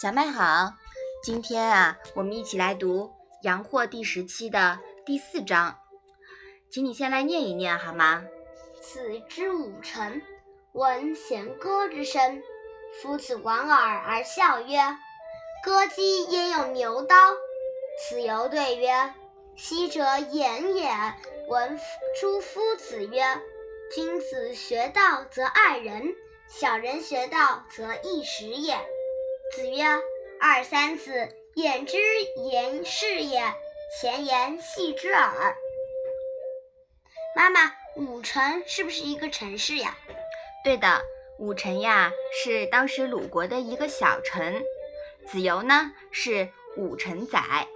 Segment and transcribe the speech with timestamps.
[0.00, 0.74] 小麦好，
[1.24, 3.06] 今天啊，我们一起来读
[3.42, 5.76] 《阳货》第十期的第四章，
[6.70, 8.22] 请你先来念一念好吗？
[8.80, 10.22] 子之五臣，
[10.70, 12.40] 闻弦歌之声，
[13.02, 14.78] 夫子莞尔而笑曰
[15.66, 17.16] ：“歌姬焉有牛刀？”
[18.08, 19.12] 子游对曰
[19.58, 20.88] ：“昔者演也。”
[21.50, 21.76] 闻
[22.20, 23.24] 诸夫子曰
[23.92, 26.14] ：“君子学道则爱人，
[26.46, 28.78] 小人学道则易时也。”
[29.54, 29.82] 子曰
[30.40, 31.96] ：“二三子，言之
[32.50, 33.42] 言是也，
[33.98, 35.56] 前言戏之耳。”
[37.34, 39.96] 妈妈，武城是不是一个城市呀？
[40.62, 41.00] 对的，
[41.38, 44.62] 武城呀是当时鲁国的一个小城。
[45.26, 47.66] 子游呢是武城宰，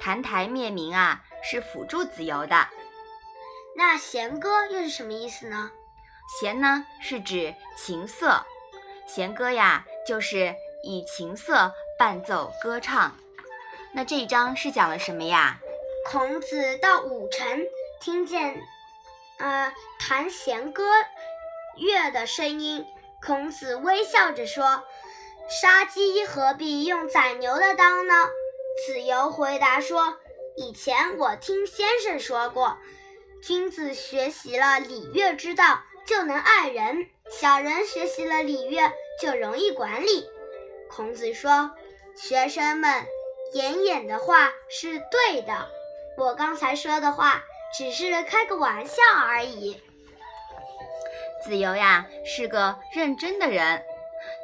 [0.00, 2.68] 澹台灭明啊是辅助子游的。
[3.76, 5.70] 那弦歌又是什么意思呢？
[6.40, 8.44] 弦呢是指琴瑟，
[9.06, 10.54] 弦歌呀就是。
[10.82, 13.16] 以琴瑟伴奏歌唱，
[13.94, 15.58] 那这一章是讲了什么呀？
[16.10, 17.64] 孔子到武城，
[18.00, 18.60] 听见，
[19.38, 20.84] 呃，弹弦歌
[21.76, 22.84] 乐的声音。
[23.24, 24.82] 孔子微笑着说
[25.48, 28.14] ：“杀鸡何必用宰牛的刀呢？”
[28.84, 30.16] 子游回答说
[30.56, 32.78] ：“以前我听先生说过，
[33.40, 40.28] 君子学习了礼乐之道，就能爱人；小人学习了礼乐，就容易管理。”
[40.94, 41.70] 孔子说
[42.14, 43.06] ：“学生们，
[43.54, 45.70] 演演的话是对的，
[46.18, 47.42] 我刚才说的话
[47.74, 49.80] 只是开个玩笑而已。”
[51.42, 53.82] 子游呀是个认真的人，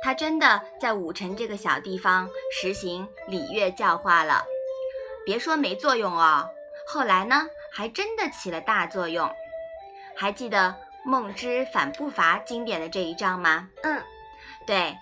[0.03, 4.43] 他真的在武城这个小地方实行礼乐教化了。
[5.27, 6.49] 别说没作用哦，
[6.87, 9.31] 后来呢还真的起了大作用。
[10.17, 13.69] 还记得孟之反不伐经典的这一章吗？
[13.83, 14.03] 嗯，
[14.67, 14.97] 对。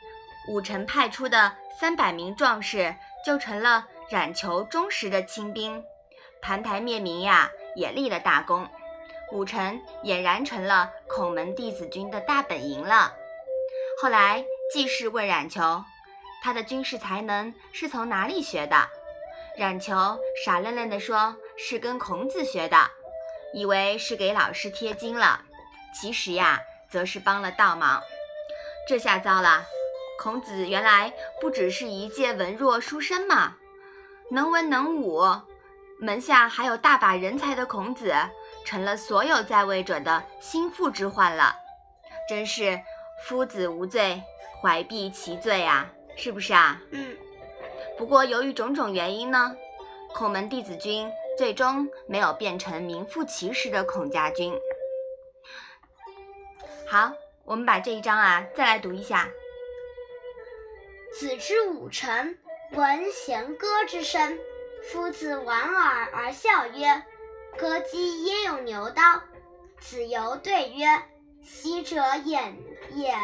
[0.48, 2.94] 武臣派出的三百名壮士
[3.24, 5.82] 就成了冉求忠实的亲兵，
[6.40, 8.68] 盘台灭明呀也立了大功，
[9.32, 13.12] 武臣俨然成了孔门弟子军的大本营了。
[14.00, 15.84] 后来季氏问冉求，
[16.42, 18.88] 他的军事才能是从哪里学的？
[19.56, 22.76] 冉求傻愣愣地说：“是跟孔子学的。”
[23.54, 25.40] 以为是给老师贴金了，
[25.98, 28.02] 其实呀，则是帮了倒忙。
[28.86, 29.64] 这下糟了。
[30.18, 33.56] 孔子原来不只是一介文弱书生嘛，
[34.30, 35.22] 能文能武，
[36.00, 38.14] 门下还有大把人才的孔子，
[38.64, 41.54] 成了所有在位者的心腹之患了。
[42.28, 42.80] 真是
[43.24, 44.22] 夫子无罪，
[44.60, 46.80] 怀璧其罪啊，是不是啊？
[46.90, 47.16] 嗯。
[47.96, 49.54] 不过由于种种原因呢，
[50.12, 54.52] 孔门弟子军最终没有变成名副其实的孔家军。
[56.88, 57.12] 好，
[57.44, 59.28] 我们把这一章啊再来读一下。
[61.12, 62.38] 子之武臣，
[62.72, 64.38] 闻弦歌之声，
[64.82, 67.02] 夫子莞尔而笑曰
[67.56, 69.02] ：“歌姬焉有牛刀？”
[69.80, 70.86] 子游对曰
[71.42, 72.56] ：“昔者演
[72.94, 73.14] 也。”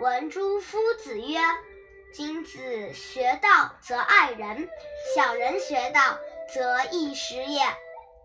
[0.00, 1.38] 闻诸夫子曰
[2.12, 4.68] ：“君子学道则爱人，
[5.14, 6.18] 小人学道
[6.52, 7.62] 则易时也。”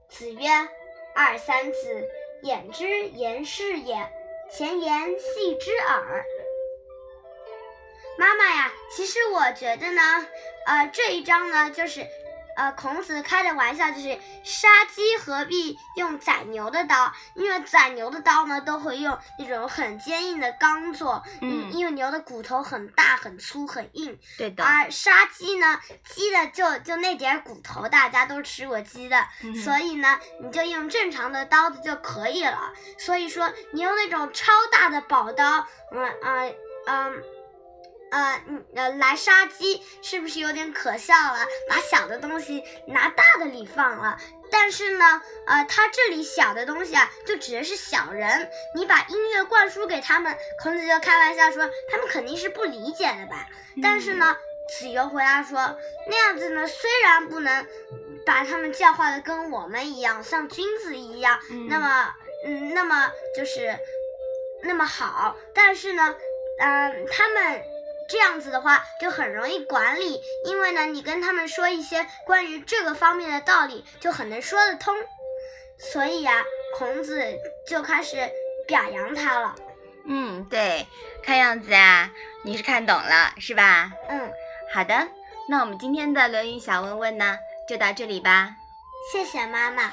[0.10, 0.50] 子曰
[1.14, 2.08] ：“二三子，
[2.44, 4.12] 偃之言是也，
[4.52, 6.26] 前言戏之耳。”
[8.18, 10.02] 妈妈呀，其实我觉得呢，
[10.66, 12.06] 呃，这一章呢，就是，
[12.56, 17.12] 呃，孔子开的玩笑，就是杀鸡何必用宰牛的刀？
[17.34, 24.20] 因为宰牛的刀呢，都会用那种很坚硬的钢做，嗯，因为牛的骨头很大、很粗、很硬。
[24.38, 24.64] 对的。
[24.64, 29.26] 而杀鸡呢，鸡的就就那点骨头，大家都吃过鸡的，
[29.64, 32.72] 所以呢，你就用正常的刀子就可以了。
[33.00, 36.56] 所以说，你用那种超大的宝刀，嗯嗯
[36.86, 37.24] 嗯。
[38.12, 38.42] 呃，
[38.76, 41.40] 呃，来杀鸡是不是有点可笑了？
[41.70, 44.18] 把小的东西拿大的里放了，
[44.52, 48.50] 但是呢，呃，他这里小的东西啊，就指的是小人。
[48.76, 53.48] 你把音乐灌输给他们，孔子就开玩笑说，他们肯定是不理解的吧？
[53.82, 54.36] 但是呢，
[54.68, 57.66] 子游回答说，那样子呢，虽然不能
[58.26, 62.14] 把他们教化的跟我们一样，像君子一样，那么，
[62.46, 63.80] 嗯，那么就是
[64.64, 66.14] 那么好，但是呢，
[66.60, 67.64] 嗯，他们。
[68.12, 74.94] 这样子的话就很容易管理，因为呢，你跟他们说一些关于这个方面的道理，就很能说得通。
[75.80, 76.44] 所以呀，
[76.78, 77.24] 孔子
[77.66, 78.30] 就开始
[78.68, 79.56] 表扬他了。
[80.06, 80.86] 嗯，对，
[81.24, 82.12] 看样子啊，
[82.44, 83.94] 你是看懂了，是吧？
[84.10, 84.30] 嗯，
[84.74, 85.08] 好的，
[85.48, 87.38] 那我们今天的《论语》小问问呢，
[87.70, 88.50] 就到这里吧。
[89.14, 89.90] 谢谢妈妈。